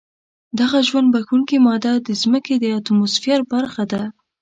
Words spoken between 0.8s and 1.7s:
ژوند بښونکې